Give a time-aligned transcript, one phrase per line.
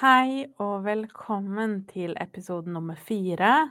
[0.00, 3.66] Hei og velkommen til episode nummer fire.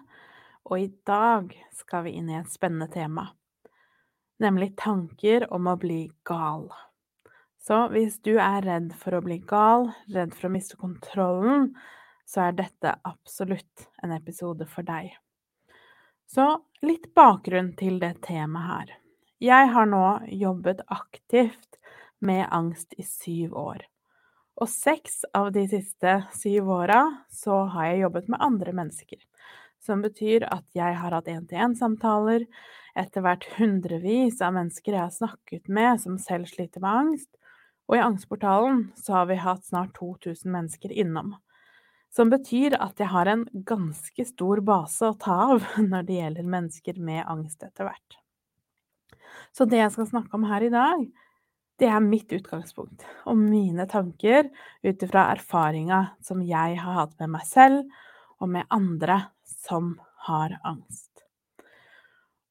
[0.69, 3.23] Og i dag skal vi inn i et spennende tema,
[4.37, 6.67] nemlig tanker om å bli gal.
[7.57, 11.71] Så hvis du er redd for å bli gal, redd for å miste kontrollen,
[12.29, 15.09] så er dette absolutt en episode for deg.
[16.29, 16.51] Så
[16.85, 18.97] litt bakgrunn til det temaet her.
[19.49, 20.07] Jeg har nå
[20.45, 21.81] jobbet aktivt
[22.21, 23.89] med angst i syv år.
[24.59, 29.19] Og seks av de siste syv åra så har jeg jobbet med andre mennesker.
[29.79, 32.43] Som betyr at jeg har hatt én-til-én-samtaler,
[32.99, 37.29] etter hvert hundrevis av mennesker jeg har snakket med som selv sliter med angst,
[37.87, 41.37] og i Angstportalen så har vi hatt snart 2000 mennesker innom.
[42.11, 46.51] Som betyr at jeg har en ganske stor base å ta av når det gjelder
[46.57, 48.19] mennesker med angst etter hvert.
[49.55, 51.07] Så det jeg skal snakke om her i dag,
[51.79, 54.49] det er mitt utgangspunkt og mine tanker
[54.83, 57.85] ut ifra erfaringa som jeg har hatt med meg selv
[58.39, 59.95] og med andre som
[60.27, 61.09] har angst.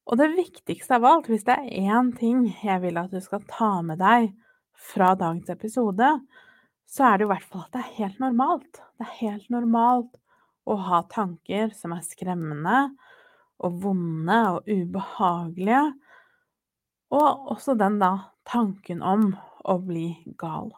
[0.09, 3.43] Og det viktigste av alt, hvis det er én ting jeg vil at du skal
[3.49, 4.31] ta med deg
[4.73, 6.07] fra dagens episode,
[6.89, 8.81] så er det i hvert fall at det er helt normalt.
[8.97, 10.17] Det er helt normalt
[10.69, 12.87] å ha tanker som er skremmende
[13.65, 15.83] og vonde og ubehagelige.
[17.09, 18.11] Og også den da
[18.49, 19.31] tanken om
[19.65, 20.71] å bli gal.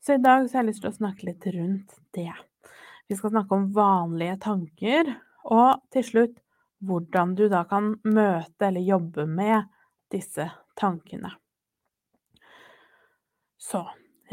[0.00, 2.32] Så i dag så har jeg lyst til å snakke litt rundt det.
[3.08, 5.12] Vi skal snakke om vanlige tanker,
[5.44, 6.38] og til slutt
[6.80, 9.68] hvordan du da kan møte eller jobbe med
[10.12, 10.46] disse
[10.80, 11.34] tankene.
[13.60, 13.82] Så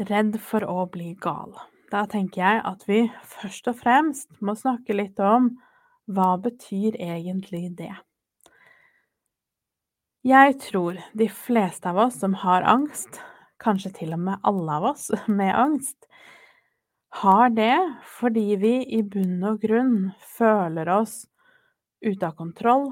[0.08, 1.52] redd for å bli gal.
[1.92, 5.52] Da tenker jeg at vi først og fremst må snakke litt om
[6.08, 7.94] hva betyr egentlig det?
[10.26, 13.20] Jeg tror de fleste av oss som har angst,
[13.62, 16.08] kanskje til og med alle av oss med angst,
[17.22, 17.76] har det
[18.18, 21.20] fordi vi i bunn og grunn føler oss
[22.02, 22.90] ute av kontroll,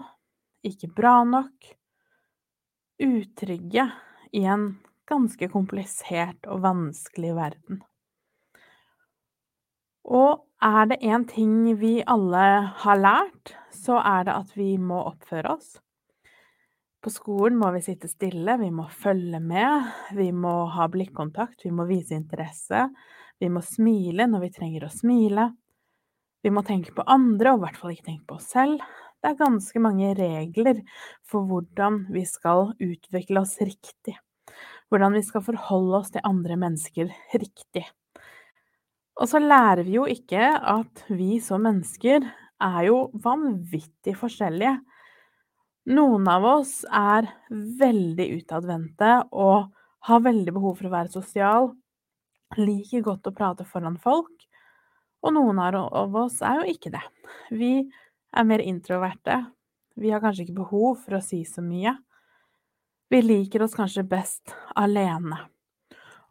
[0.62, 1.66] ikke bra nok,
[3.02, 3.88] utrygge
[4.30, 4.68] i en
[5.10, 7.80] ganske komplisert og vanskelig verden.
[10.06, 12.46] Og er det én ting vi alle
[12.86, 15.74] har lært, så er det at vi må oppføre oss.
[17.06, 21.70] På skolen må vi sitte stille, vi må følge med, vi må ha blikkontakt, vi
[21.70, 22.80] må vise interesse,
[23.38, 25.44] vi må smile når vi trenger å smile.
[26.42, 28.82] Vi må tenke på andre, og i hvert fall ikke tenke på oss selv.
[29.22, 30.80] Det er ganske mange regler
[31.30, 34.16] for hvordan vi skal utvikle oss riktig.
[34.90, 37.84] Hvordan vi skal forholde oss til andre mennesker riktig.
[39.22, 42.26] Og så lærer vi jo ikke at vi som mennesker
[42.66, 44.80] er jo vanvittig forskjellige.
[45.86, 49.68] Noen av oss er veldig utadvendte og
[50.08, 51.68] har veldig behov for å være sosial,
[52.58, 54.34] liker godt å prate foran folk,
[55.22, 57.04] og noen av oss er jo ikke det.
[57.54, 59.44] Vi er mer introverte,
[59.94, 61.94] vi har kanskje ikke behov for å si så mye.
[63.06, 65.38] Vi liker oss kanskje best alene.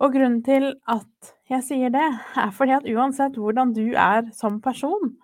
[0.03, 4.59] Og grunnen til at jeg sier det, er fordi at uansett hvordan du er som
[4.59, 5.15] person,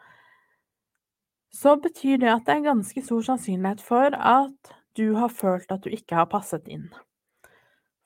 [1.51, 5.83] så betyr det at det er ganske stor sannsynlighet for at du har følt at
[5.83, 6.89] du ikke har passet inn.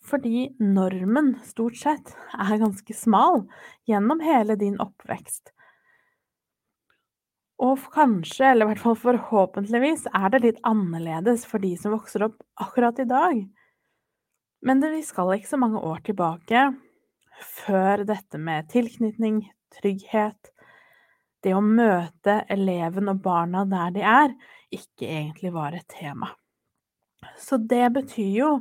[0.05, 3.43] Fordi normen stort sett er ganske smal
[3.89, 5.51] gjennom hele din oppvekst.
[7.65, 12.27] Og kanskje, eller i hvert fall forhåpentligvis, er det litt annerledes for de som vokser
[12.27, 13.45] opp akkurat i dag.
[14.65, 16.67] Men vi skal ikke så mange år tilbake
[17.65, 19.41] før dette med tilknytning,
[19.79, 20.51] trygghet,
[21.45, 24.33] det å møte eleven og barna der de er,
[24.73, 26.31] ikke egentlig var et tema.
[27.37, 28.51] Så det betyr jo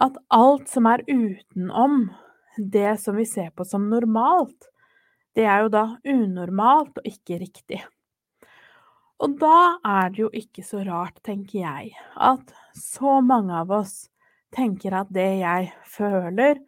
[0.00, 2.06] at alt som er utenom
[2.56, 4.68] det som vi ser på som normalt,
[5.36, 7.80] det er jo da unormalt og ikke riktig.
[9.22, 14.10] Og da er det jo ikke så rart, tenker jeg, at så mange av oss
[14.52, 16.58] tenker at det jeg føler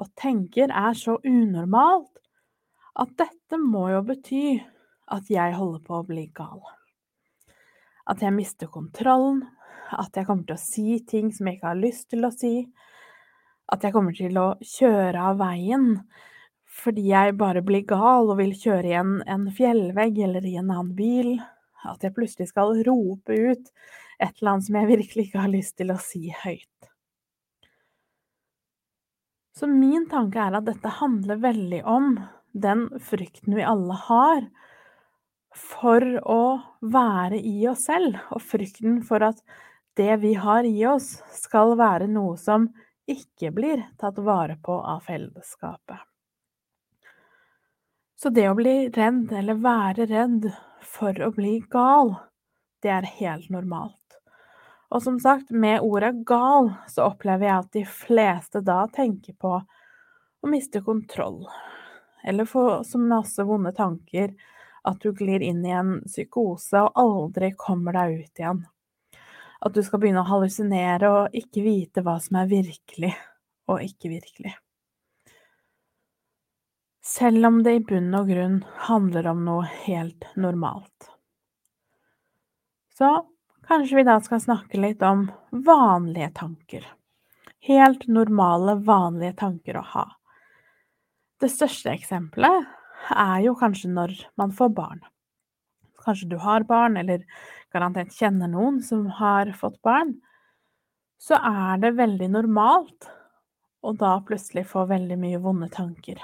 [0.00, 2.09] og tenker er så unormalt
[3.00, 4.44] at dette må jo bety
[5.10, 6.60] at jeg holder på å bli gal.
[8.10, 9.42] At jeg mister kontrollen,
[9.90, 12.54] at jeg kommer til å si ting som jeg ikke har lyst til å si.
[13.70, 15.94] At jeg kommer til å kjøre av veien
[16.80, 20.70] fordi jeg bare blir gal og vil kjøre i en, en fjellvegg eller i en
[20.70, 21.32] annen bil.
[21.82, 23.72] At jeg plutselig skal rope ut
[24.20, 26.90] et eller annet som jeg virkelig ikke har lyst til å si høyt.
[29.56, 32.14] Så min tanke er at dette handler veldig om
[32.52, 34.44] den frykten vi alle har
[35.56, 36.44] for å
[36.80, 39.42] være i oss selv, og frykten for at
[39.98, 42.68] det vi har i oss, skal være noe som
[43.10, 45.98] ikke blir tatt vare på av fellesskapet.
[48.20, 50.50] Så det å bli redd, eller være redd
[50.84, 52.14] for å bli gal,
[52.84, 53.96] det er helt normalt.
[54.90, 59.54] Og som sagt, med ordet gal så opplever jeg at de fleste da tenker på
[59.60, 61.44] å miste kontroll,
[62.24, 64.34] eller få så masse vonde tanker
[64.82, 68.64] at du glir inn i en psykose og aldri kommer deg ut igjen.
[69.60, 73.12] At du skal begynne å hallusinere og ikke vite hva som er virkelig
[73.70, 74.54] og ikke virkelig.
[77.04, 81.10] Selv om det i bunn og grunn handler om noe helt normalt.
[82.96, 83.10] Så
[83.66, 86.86] kanskje vi da skal snakke litt om vanlige tanker.
[87.66, 90.06] Helt normale, vanlige tanker å ha.
[91.40, 92.66] Det største eksempelet
[93.16, 94.98] er jo kanskje når man får barn.
[96.04, 97.24] Kanskje du har barn, eller
[97.72, 100.18] garantert kjenner noen som har fått barn.
[101.20, 103.08] Så er det veldig normalt
[103.80, 106.20] å da plutselig få veldig mye vonde tanker.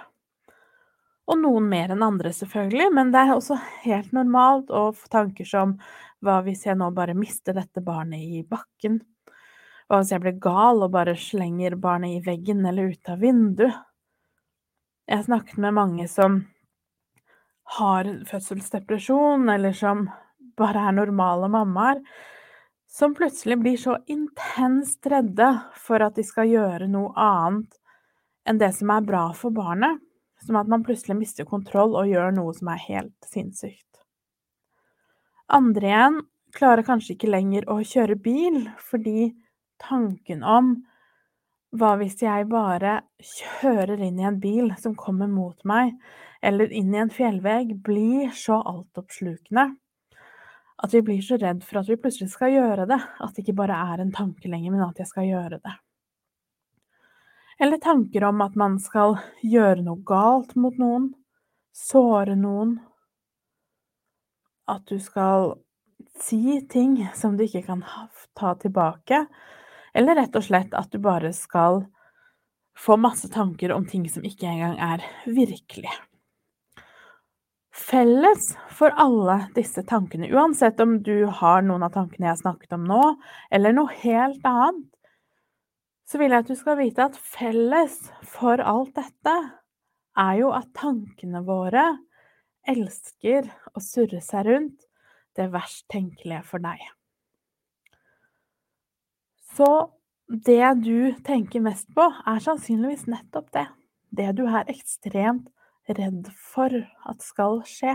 [1.26, 5.48] Og noen mer enn andre, selvfølgelig, men det er også helt normalt å få tanker
[5.48, 5.78] som
[6.24, 9.00] hva hvis jeg nå bare mister dette barnet i bakken?
[9.88, 13.76] Hva hvis jeg blir gal og bare slenger barnet i veggen eller ut av vinduet?
[15.06, 16.40] Jeg har snakket med mange som
[17.78, 20.08] har fødselsdepresjon, eller som
[20.58, 22.00] bare er normale mammaer,
[22.90, 25.48] som plutselig blir så intenst redde
[25.78, 27.78] for at de skal gjøre noe annet
[28.46, 29.98] enn det som er bra for barnet,
[30.42, 33.82] som at man plutselig mister kontroll og gjør noe som er helt sinnssykt.
[35.46, 36.20] Andre igjen
[36.56, 39.30] klarer kanskje ikke lenger å kjøre bil fordi
[39.82, 40.76] tanken om
[41.74, 45.96] hva hvis jeg bare kjører inn i en bil som kommer mot meg,
[46.42, 49.66] eller inn i en fjellvegg, blir så altoppslukende?
[50.76, 53.56] At vi blir så redd for at vi plutselig skal gjøre det, at det ikke
[53.62, 55.76] bare er en tanke lenger, men at jeg skal gjøre det.
[57.58, 61.14] Eller tanker om at man skal gjøre noe galt mot noen,
[61.72, 62.76] såre noen,
[64.68, 65.54] at du skal
[66.20, 67.84] si ting som du ikke kan
[68.36, 69.24] ta tilbake,
[69.96, 71.84] eller rett og slett at du bare skal
[72.76, 75.92] få masse tanker om ting som ikke engang er virkelig.
[77.76, 82.76] Felles for alle disse tankene, uansett om du har noen av tankene jeg har snakket
[82.76, 83.02] om nå,
[83.52, 84.84] eller noe helt annet,
[86.06, 89.36] så vil jeg at du skal vite at felles for alt dette
[90.16, 91.84] er jo at tankene våre
[92.66, 94.86] elsker å surre seg rundt
[95.36, 96.80] det verst tenkelige for deg.
[99.56, 99.68] Så
[100.28, 103.66] det du tenker mest på, er sannsynligvis nettopp det.
[104.12, 105.48] Det du er ekstremt
[105.88, 106.72] redd for
[107.06, 107.94] at skal skje.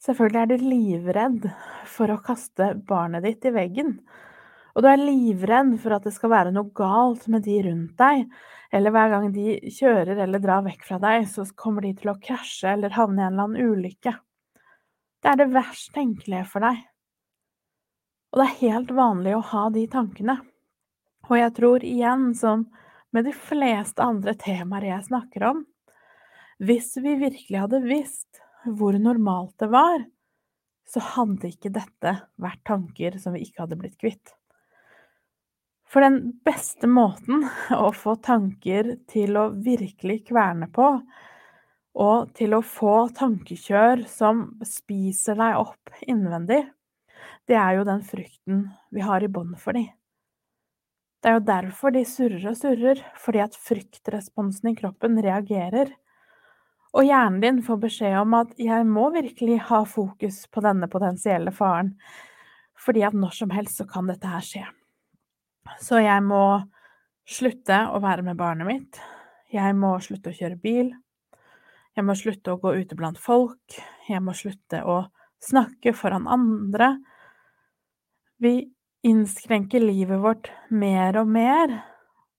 [0.00, 1.48] Selvfølgelig er du livredd
[1.90, 3.96] for å kaste barnet ditt i veggen.
[4.76, 8.28] Og du er livredd for at det skal være noe galt med de rundt deg,
[8.70, 12.18] eller hver gang de kjører eller drar vekk fra deg, så kommer de til å
[12.22, 14.14] krasje eller havne i en eller annen ulykke.
[15.20, 16.78] Det er det verst tenkelige for deg.
[18.30, 20.38] Og det er helt vanlig å ha de tankene.
[21.30, 22.68] Og jeg tror igjen, som
[23.14, 25.64] med de fleste andre temaer jeg snakker om,
[26.60, 30.04] hvis vi virkelig hadde visst hvor normalt det var,
[30.90, 34.34] så hadde ikke dette vært tanker som vi ikke hadde blitt kvitt.
[35.90, 40.92] For den beste måten å få tanker til å virkelig kverne på,
[41.98, 46.62] og til å få tankekjør som spiser deg opp innvendig,
[47.50, 49.88] det er jo den frykten vi har i bånd for de.
[51.20, 55.90] Det er jo derfor de surrer og surrer, fordi at fryktresponsen i kroppen reagerer.
[56.96, 61.50] Og hjernen din får beskjed om at 'jeg må virkelig ha fokus på denne potensielle
[61.50, 61.94] faren',
[62.78, 64.64] fordi at når som helst så kan dette her skje.
[65.78, 66.64] Så jeg må
[67.26, 69.00] slutte å være med barnet mitt.
[69.52, 70.94] Jeg må slutte å kjøre bil.
[71.96, 73.76] Jeg må slutte å gå ute blant folk.
[74.08, 75.10] Jeg må slutte å
[75.42, 76.96] snakke foran andre.
[78.40, 81.74] Vi innskrenker livet vårt mer og mer,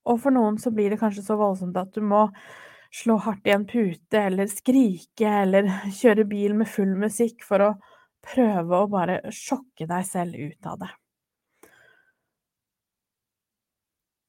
[0.09, 2.23] og for noen så blir det kanskje så voldsomt at du må
[2.89, 7.69] slå hardt i en pute eller skrike eller kjøre bil med full musikk for å
[8.25, 10.91] prøve å bare sjokke deg selv ut av det.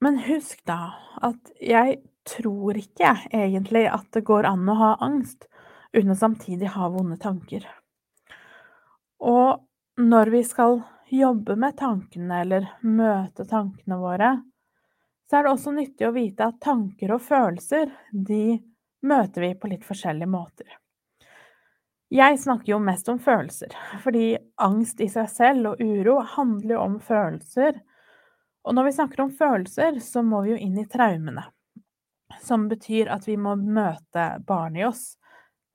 [0.04, 0.80] Men husk da
[1.24, 5.48] at jeg tror ikke egentlig at det går an å ha angst
[5.96, 7.64] uten å samtidig ha vonde tanker.
[9.24, 9.62] Og
[9.96, 14.34] når vi skal jobbe med tankene eller møte tankene våre,
[15.28, 18.58] så er det også nyttig å vite at tanker og følelser, de
[19.02, 20.78] møter vi på litt forskjellige måter.
[22.12, 26.82] Jeg snakker jo mest om følelser, fordi angst i seg selv og uro handler jo
[26.82, 27.78] om følelser.
[28.68, 31.46] Og når vi snakker om følelser, så må vi jo inn i traumene.
[32.44, 35.06] Som betyr at vi må møte barnet i oss.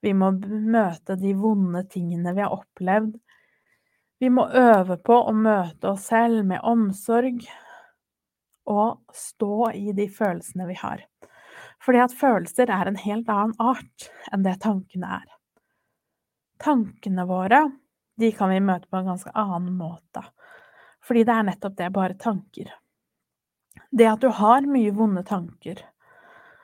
[0.06, 3.17] Vi må møte de vonde tingene vi har opplevd.
[4.20, 7.44] Vi må øve på å møte oss selv med omsorg
[8.68, 11.04] og stå i de følelsene vi har.
[11.84, 15.28] Fordi at følelser er en helt annen art enn det tankene er.
[16.58, 17.62] Tankene våre,
[18.18, 20.24] de kan vi møte på en ganske annen måte.
[21.06, 22.72] Fordi det er nettopp det, bare tanker.
[23.94, 25.84] Det at du har mye vonde tanker,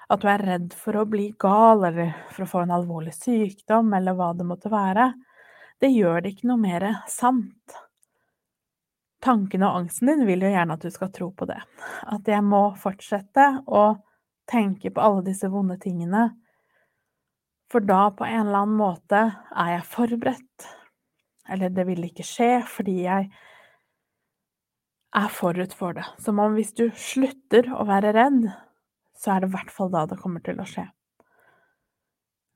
[0.10, 3.93] at du er redd for å bli gal eller for å få en alvorlig sykdom
[3.93, 5.12] eller hva det måtte være,
[5.83, 7.75] det gjør det ikke noe mer sant.
[9.23, 11.59] Tankene og angsten din vil jo gjerne at du skal tro på det.
[12.07, 13.83] At jeg må fortsette å
[14.49, 16.29] tenke på alle disse vonde tingene.
[17.71, 19.21] For da, på en eller annen måte,
[19.51, 20.67] er jeg forberedt.
[21.51, 23.29] Eller det vil ikke skje fordi jeg
[25.13, 26.07] er forut for det.
[26.23, 28.47] Som om hvis du slutter å være redd,
[29.19, 30.87] så er det i hvert fall da det kommer til å skje.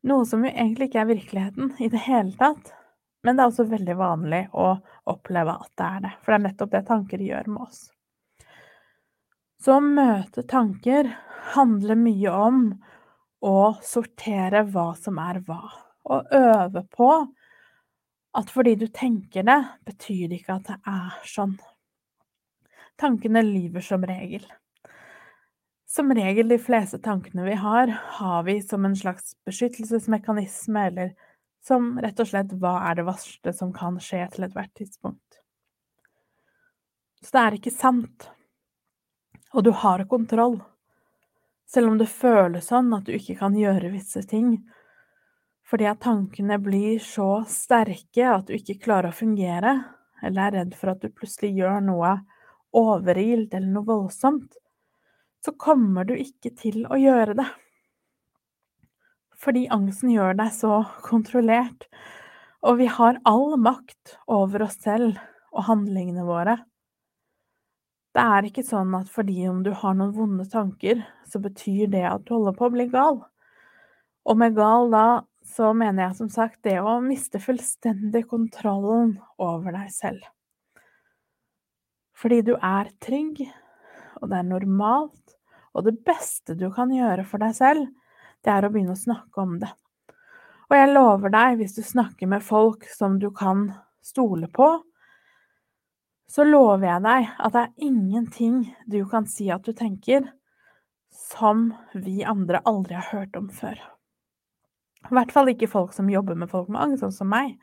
[0.08, 2.77] Noe som jo egentlig ikke er virkeligheten i det hele tatt,
[3.28, 4.70] men det er også veldig vanlig å
[5.12, 7.82] oppleve at det er det, for det er nettopp det tanker gjør med oss.
[9.60, 11.10] Så å møte tanker
[11.58, 12.62] handler mye om
[13.44, 15.60] å sortere hva som er hva,
[16.08, 17.10] og øve på
[18.40, 21.58] at fordi du tenker det, betyr det ikke at det er sånn.
[22.96, 24.48] Tankene lyver som regel.
[25.84, 27.92] Som regel de fleste tankene vi har,
[28.22, 31.16] har vi som en slags beskyttelsesmekanisme, eller
[31.68, 35.42] som rett og slett hva er det verste som kan skje til ethvert tidspunkt.
[37.22, 38.30] Så det er ikke sant.
[39.54, 40.60] Og du har kontroll.
[41.68, 44.54] Selv om det føles sånn at du ikke kan gjøre visse ting.
[45.68, 49.74] Fordi at tankene blir så sterke at du ikke klarer å fungere,
[50.24, 52.14] eller er redd for at du plutselig gjør noe
[52.78, 54.56] overilt eller noe voldsomt,
[55.44, 57.48] så kommer du ikke til å gjøre det.
[59.38, 61.86] Fordi angsten gjør deg så kontrollert,
[62.66, 65.20] og vi har all makt over oss selv
[65.54, 66.58] og handlingene våre.
[68.18, 72.02] Det er ikke sånn at fordi om du har noen vonde tanker, så betyr det
[72.10, 73.20] at du holder på å bli gal.
[74.28, 75.08] Og med gal da,
[75.46, 80.26] så mener jeg som sagt det å miste fullstendig kontrollen over deg selv.
[82.18, 83.44] Fordi du er trygg,
[84.18, 85.38] og det er normalt,
[85.78, 87.86] og det beste du kan gjøre for deg selv,
[88.46, 89.72] det er å begynne å snakke om det.
[90.68, 93.70] Og jeg lover deg, hvis du snakker med folk som du kan
[94.04, 94.68] stole på,
[96.28, 100.26] så lover jeg deg at det er ingenting du kan si at du tenker,
[101.08, 103.80] som vi andre aldri har hørt om før.
[105.08, 107.56] I hvert fall ikke folk som jobber med folk med angst, sånn som meg.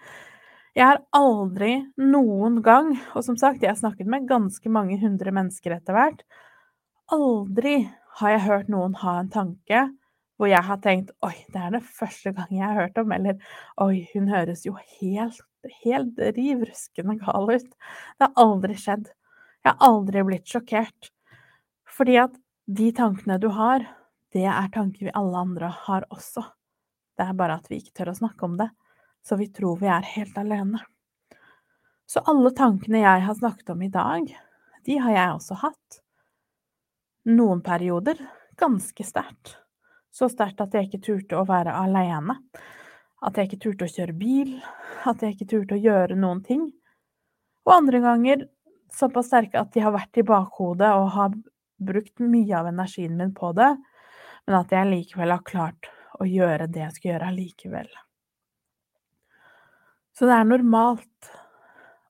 [0.75, 5.35] Jeg har aldri noen gang, og som sagt, jeg har snakket med ganske mange hundre
[5.35, 6.25] mennesker etter hvert,
[7.13, 7.83] aldri
[8.19, 9.85] har jeg hørt noen ha en tanke
[10.37, 13.39] hvor jeg har tenkt oi, det er det første gang jeg har hørt om, eller
[13.83, 15.43] oi, hun høres jo helt,
[15.85, 17.69] helt riv ruskende gal ut.
[18.19, 19.11] Det har aldri skjedd.
[19.65, 21.11] Jeg har aldri blitt sjokkert.
[21.87, 22.35] Fordi at
[22.67, 23.87] de tankene du har,
[24.35, 26.43] det er tanker vi alle andre har også.
[27.15, 28.73] Det er bare at vi ikke tør å snakke om det
[29.25, 30.81] så vi tror vi er helt alene.
[32.07, 34.29] Så alle tankene jeg har snakket om i dag,
[34.85, 36.01] de har jeg også hatt.
[37.25, 38.21] Noen perioder
[38.61, 39.57] ganske sterkt.
[40.15, 42.39] Så sterkt at jeg ikke turte å være alene.
[43.25, 44.53] At jeg ikke turte å kjøre bil.
[45.09, 46.69] At jeg ikke turte å gjøre noen ting.
[47.65, 48.47] Og andre ganger
[48.95, 51.35] såpass sterke at de har vært i bakhodet og har
[51.85, 53.73] brukt mye av energien min på det,
[54.47, 55.91] men at jeg likevel har klart
[56.21, 57.89] å gjøre det jeg skal gjøre allikevel.
[60.15, 61.33] Så det er normalt,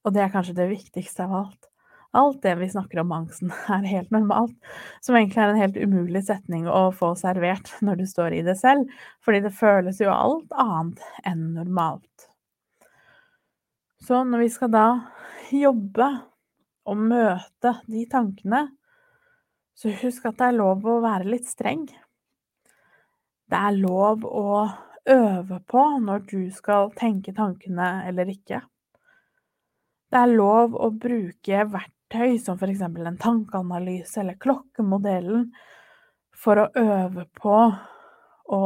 [0.04, 1.70] og det er kanskje det viktigste av alt.
[2.14, 4.54] Alt det vi snakker om angsten, er helt normalt,
[5.02, 8.56] som egentlig er en helt umulig setning å få servert når du står i det
[8.60, 8.86] selv,
[9.24, 12.30] fordi det føles jo alt annet enn normalt.
[14.04, 14.86] Så når vi skal da
[15.54, 16.08] jobbe
[16.84, 18.66] og møte de tankene,
[19.74, 21.86] så husk at det er lov å være litt streng.
[23.50, 24.66] Det er lov å
[25.10, 28.60] øve på når du skal tenke tankene eller ikke.
[30.14, 32.84] Det er lov å bruke verktøy som f.eks.
[32.86, 35.48] en tankeanalyse eller klokkemodellen
[36.38, 37.56] for å øve på
[38.54, 38.60] å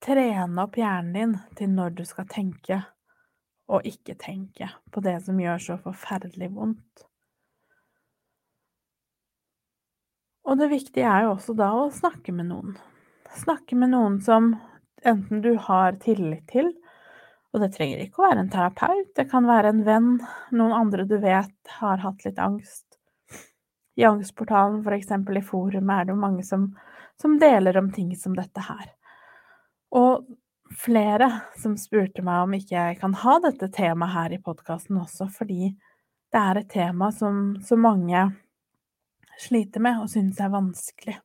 [0.00, 2.80] trene opp hjernen din til når du skal tenke
[3.68, 7.04] og ikke tenke på det som gjør så forferdelig vondt.
[10.48, 12.78] Og det viktige er jo også da å snakke med noen.
[13.36, 14.54] Snakke med noen som
[15.04, 16.72] enten du har tillit til,
[17.50, 20.10] og det trenger ikke å være en terapeut, det kan være en venn,
[20.54, 22.86] noen andre du vet har hatt litt angst.
[23.98, 26.68] I Angstportalen, for eksempel i forumet, er det jo mange som,
[27.20, 28.92] som deler om ting som dette her.
[29.98, 30.28] Og
[30.78, 35.26] flere som spurte meg om ikke jeg kan ha dette temaet her i podkasten også,
[35.34, 35.72] fordi
[36.30, 38.28] det er et tema som så mange
[39.40, 41.16] sliter med og synes er vanskelig.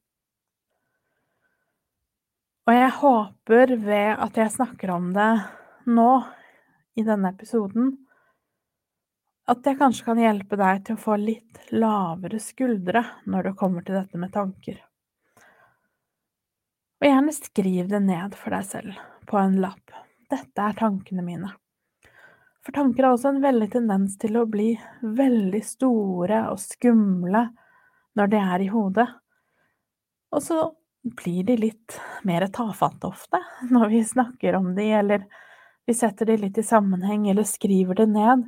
[2.65, 5.29] Og jeg håper ved at jeg snakker om det
[5.89, 6.23] nå,
[6.95, 7.93] i denne episoden,
[9.45, 13.85] at jeg kanskje kan hjelpe deg til å få litt lavere skuldre når det kommer
[13.85, 14.79] til dette med tanker.
[17.01, 19.93] Og gjerne skriv det ned for deg selv, på en lapp.
[20.31, 21.51] Dette er tankene mine.
[22.65, 24.71] For tanker har også en veldig tendens til å bli
[25.03, 27.43] veldig store og skumle
[28.17, 29.05] når de er i hodet.
[30.33, 30.57] Og så
[31.05, 33.43] blir de litt mer tafatte ofte
[33.75, 35.27] når vi snakker om de, eller
[35.85, 38.45] vi setter det litt i sammenheng, eller skriver det ned.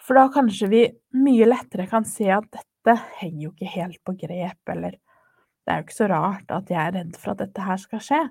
[0.00, 0.82] For da kanskje vi
[1.20, 5.82] mye lettere kan se at dette henger jo ikke helt på grep, eller det er
[5.82, 8.22] jo ikke så rart at jeg er redd for at dette her skal skje,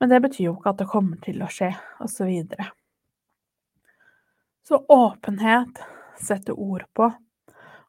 [0.00, 1.70] men det betyr jo ikke at det kommer til å skje,
[2.00, 2.70] og Så, videre.
[4.64, 5.82] så åpenhet,
[6.18, 7.10] sette ord på,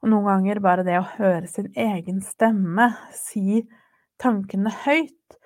[0.02, 3.64] og noen ganger bare det å høre sin egen stemme si
[4.22, 5.40] tankene høyt,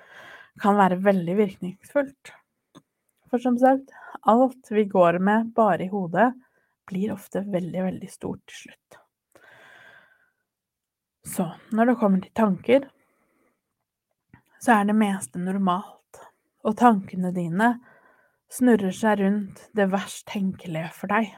[0.59, 2.33] kan være veldig virkningsfullt.
[3.29, 6.31] For som sagt, alt vi går med bare i hodet,
[6.89, 8.97] blir ofte veldig, veldig stort til slutt.
[11.29, 11.45] Så
[11.75, 12.87] når det kommer til tanker,
[14.59, 16.23] så er det meste normalt,
[16.65, 17.75] og tankene dine
[18.49, 21.29] snurrer seg rundt det verst tenkelige for deg.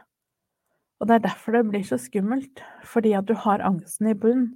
[1.02, 4.52] Og det er derfor det blir så skummelt, fordi at du har angsten i bunn,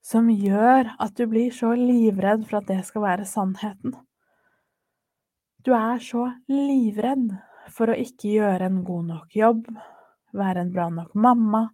[0.00, 3.96] som gjør at du blir så livredd for at det skal være sannheten.
[5.64, 7.32] Du er så livredd
[7.74, 9.64] for å ikke gjøre en god nok jobb,
[10.36, 11.64] være en bra nok mamma,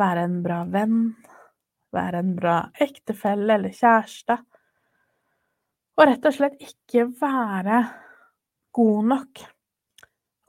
[0.00, 1.02] være en bra venn,
[1.92, 4.38] være en bra ektefelle eller kjæreste.
[6.00, 7.82] Og rett og slett ikke være
[8.72, 9.46] god nok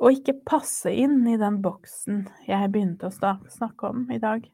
[0.02, 4.48] og ikke passe inn i den boksen jeg begynte å snakke om i dag.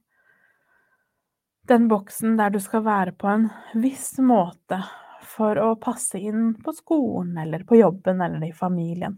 [1.69, 4.81] Den boksen der du skal være på en viss måte
[5.27, 9.17] for å passe inn på skolen eller på jobben eller i familien.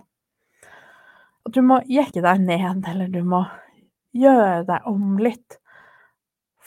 [1.45, 3.43] At du må jekke deg ned, eller du må
[4.15, 5.59] gjøre deg om litt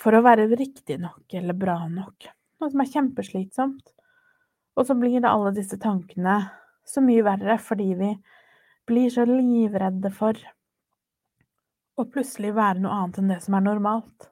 [0.02, 2.31] for å være riktig nok eller bra nok.
[2.62, 3.92] Noe som er kjempeslitsomt.
[4.78, 6.38] Og så blir det alle disse tankene
[6.88, 8.11] så mye verre fordi vi
[8.88, 10.38] blir så livredde for
[11.98, 14.28] å plutselig være noe annet enn det som er normalt.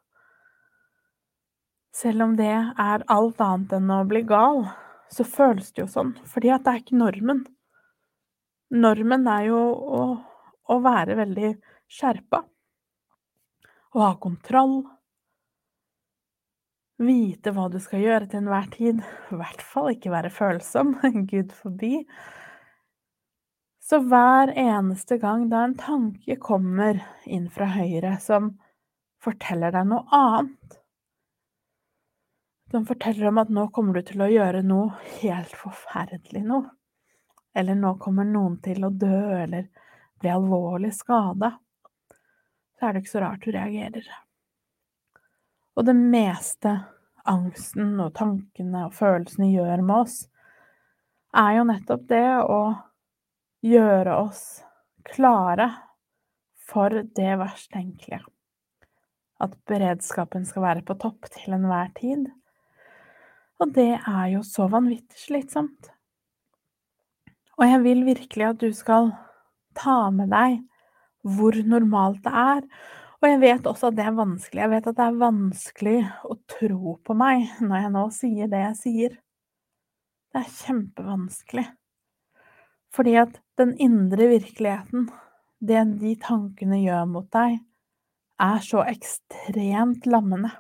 [1.94, 4.64] Selv om det er alt annet enn å bli gal,
[5.10, 7.42] så føles det jo sånn, fordi at det er ikke normen.
[8.70, 9.60] Normen er jo
[9.98, 10.04] å,
[10.70, 11.52] å være veldig
[11.90, 12.44] skjerpa.
[13.90, 14.84] Å ha kontroll.
[17.00, 19.00] Vite hva du skal gjøre til enhver tid.
[19.32, 20.94] I hvert fall ikke være følsom.
[21.32, 22.04] Gud forby.
[23.82, 28.52] Så hver eneste gang da en tanke kommer inn fra høyre som
[29.20, 30.79] forteller deg noe annet,
[32.70, 36.62] som forteller om at nå kommer du til å gjøre noe helt forferdelig nå,
[37.58, 39.66] eller nå kommer noen til å dø eller
[40.20, 41.56] bli alvorlig skada,
[42.78, 44.06] så er det ikke så rart du reagerer.
[45.76, 46.76] Og det meste
[47.30, 50.18] angsten og tankene og følelsene gjør med oss,
[51.36, 52.60] er jo nettopp det å
[53.66, 54.42] gjøre oss
[55.06, 55.68] klare
[56.70, 58.22] for det verst tenkelige.
[59.40, 62.28] At beredskapen skal være på topp til enhver tid.
[63.60, 65.90] Og det er jo så vanvittig slitsomt.
[67.60, 69.10] Og jeg vil virkelig at du skal
[69.76, 70.60] ta med deg
[71.28, 72.62] hvor normalt det er.
[73.20, 74.62] Og jeg vet også at det er vanskelig.
[74.62, 78.62] Jeg vet at det er vanskelig å tro på meg når jeg nå sier det
[78.62, 79.18] jeg sier.
[80.30, 81.66] Det er kjempevanskelig.
[82.96, 85.10] Fordi at den indre virkeligheten,
[85.60, 87.60] det de tankene gjør mot deg,
[88.40, 90.54] er så ekstremt lammende.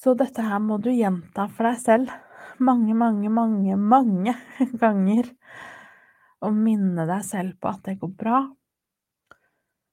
[0.00, 2.12] Så dette her må du gjenta for deg selv
[2.60, 4.34] mange, mange, mange, mange
[4.82, 5.28] ganger.
[6.40, 8.40] Og minne deg selv på at det går bra.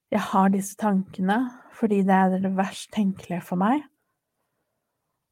[0.08, 1.42] Jeg har disse tankene
[1.78, 3.84] fordi det er det verst tenkelige for meg.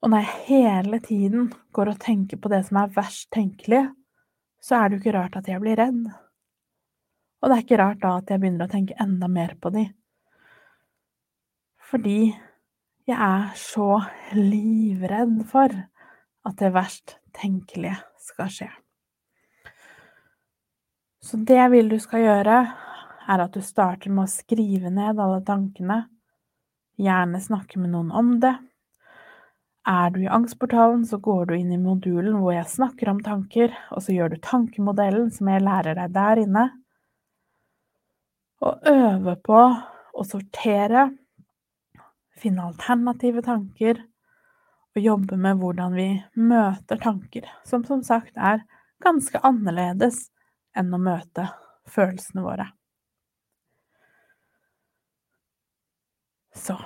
[0.04, 3.88] Og når jeg hele tiden går og tenker på det som er verst tenkelig,
[4.62, 6.04] så er det jo ikke rart at jeg blir redd.
[7.42, 9.88] Og det er ikke rart da at jeg begynner å tenke enda mer på de.
[11.90, 12.20] Fordi
[13.06, 14.00] jeg er så
[14.34, 15.74] livredd for
[16.46, 18.70] at det verst tenkelige skal skje.
[21.26, 22.58] Så det jeg vil du skal gjøre,
[23.26, 26.04] er at du starter med å skrive ned alle tankene.
[27.02, 28.54] Gjerne snakke med noen om det.
[29.86, 33.74] Er du i angstportalen, så går du inn i modulen hvor jeg snakker om tanker,
[33.94, 36.66] og så gjør du tankemodellen som jeg lærer deg der inne.
[38.66, 41.10] Og øve på å sortere,
[42.40, 44.02] finne alternative tanker,
[44.96, 46.08] og jobbe med hvordan vi
[46.40, 48.64] møter tanker, som som sagt er
[49.04, 50.30] ganske annerledes
[50.76, 51.50] enn å møte
[51.92, 52.70] følelsene våre.
[56.56, 56.78] Så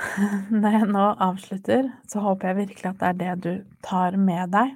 [0.62, 3.52] når jeg nå avslutter, så håper jeg virkelig at det er det du
[3.84, 4.72] tar med deg.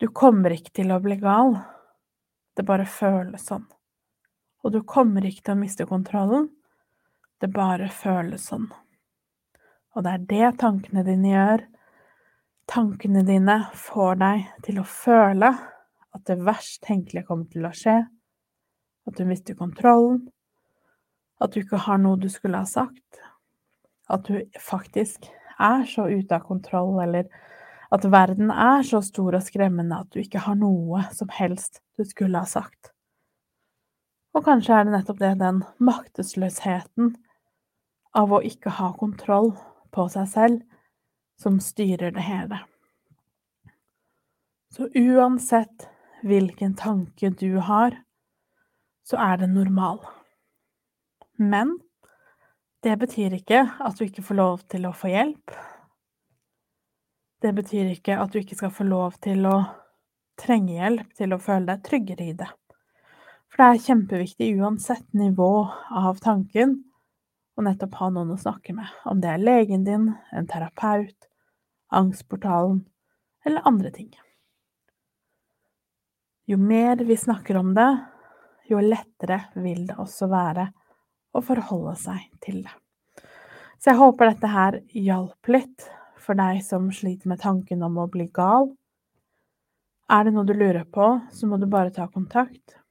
[0.00, 1.58] Du kommer ikke til å bli gal,
[2.56, 3.68] det bare føles sånn.
[4.62, 6.48] Og du kommer ikke til å miste kontrollen,
[7.42, 8.68] det bare føles sånn.
[9.92, 11.64] Og det er det tankene dine gjør.
[12.70, 15.50] Tankene dine får deg til å føle
[16.12, 17.96] at det verst tenkelige kommer til å skje,
[19.08, 20.26] at du mister kontrollen,
[21.42, 23.22] at du ikke har noe du skulle ha sagt,
[24.12, 25.26] at du faktisk
[25.58, 27.26] er så ute av kontroll, eller
[27.92, 32.06] at verden er så stor og skremmende at du ikke har noe som helst du
[32.08, 32.92] skulle ha sagt.
[34.32, 37.12] Og kanskje er det nettopp det, den maktesløsheten
[38.16, 39.52] av å ikke ha kontroll
[39.92, 40.60] på seg selv,
[41.40, 42.60] som styrer det hele.
[44.72, 45.88] Så uansett
[46.22, 47.96] hvilken tanke du har,
[49.04, 50.00] så er det normal.
[51.36, 51.74] Men
[52.82, 55.54] det betyr ikke at du ikke får lov til å få hjelp.
[57.42, 59.56] Det betyr ikke at du ikke skal få lov til å
[60.40, 62.48] trenge hjelp til å føle deg tryggere i det.
[63.52, 65.52] For det er kjempeviktig uansett nivå
[65.90, 66.78] av tanken
[67.62, 71.28] å nettopp ha noen å snakke med, om det er legen din, en terapeut,
[71.94, 72.82] angstportalen
[73.46, 74.10] eller andre ting.
[76.50, 77.90] Jo mer vi snakker om det,
[78.68, 80.68] jo lettere vil det også være
[81.32, 82.74] å forholde seg til det.
[83.78, 85.86] Så jeg håper dette her hjalp litt
[86.22, 88.70] for deg som sliter med tanken om å bli gal.
[90.12, 92.81] Er det noe du lurer på, så må du bare ta kontakt.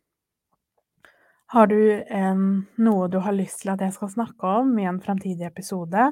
[1.52, 2.44] Har du en,
[2.80, 6.12] noe du har lyst til at jeg skal snakke om i en framtidig episode,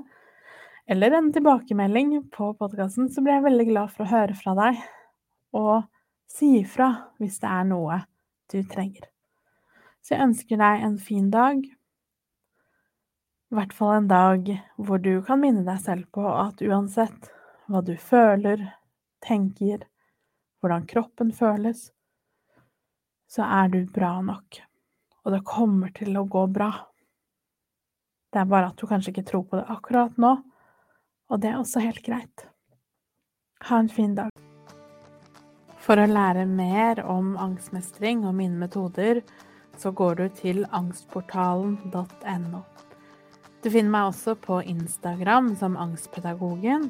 [0.89, 4.81] eller en tilbakemelding på podkasten, så blir jeg veldig glad for å høre fra deg.
[5.55, 5.87] Og
[6.29, 8.03] Si ifra hvis det er noe
[8.53, 9.07] du trenger.
[10.05, 11.63] Så jeg ønsker deg en fin dag.
[13.49, 17.31] I hvert fall en dag hvor du kan minne deg selv på at uansett
[17.69, 18.61] hva du føler,
[19.25, 19.83] tenker,
[20.61, 21.89] hvordan kroppen føles,
[23.29, 24.61] så er du bra nok.
[25.29, 26.71] Og det kommer til å gå bra.
[28.33, 30.31] Det er bare at du kanskje ikke tror på det akkurat nå,
[31.29, 32.47] og det er også helt greit.
[33.69, 34.33] Ha en fin dag.
[35.85, 39.21] For å lære mer om angstmestring og mine metoder,
[39.77, 42.63] så går du til angstportalen.no.
[43.61, 46.89] Du finner meg også på Instagram som Angstpedagogen,